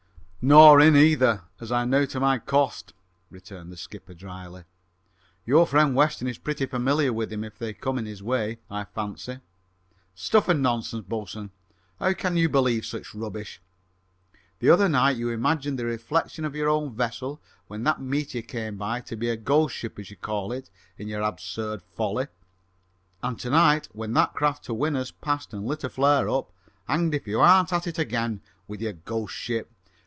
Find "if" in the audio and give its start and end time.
7.43-7.59, 27.13-27.27